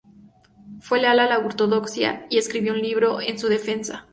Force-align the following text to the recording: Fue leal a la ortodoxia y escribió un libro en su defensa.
Fue 0.79 0.99
leal 0.99 1.19
a 1.19 1.27
la 1.27 1.37
ortodoxia 1.37 2.25
y 2.31 2.39
escribió 2.39 2.73
un 2.73 2.81
libro 2.81 3.21
en 3.21 3.37
su 3.37 3.49
defensa. 3.49 4.07